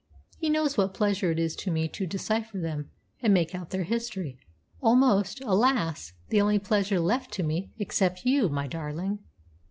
[0.39, 2.89] He knows what pleasure it is to me to decipher them
[3.21, 4.39] and make out their history
[4.81, 6.13] almost, alas!
[6.29, 9.19] the only pleasure left to me, except you, my darling."